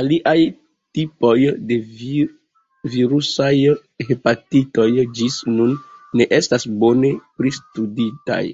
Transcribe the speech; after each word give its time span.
Aliaj 0.00 0.34
tipoj 0.98 1.32
de 1.70 1.78
virusaj 2.92 3.50
hepatitoj 4.12 4.88
ĝis 5.18 5.40
nun 5.58 5.76
ne 6.22 6.30
estas 6.42 6.70
bone 6.84 7.14
pristuditaj. 7.42 8.44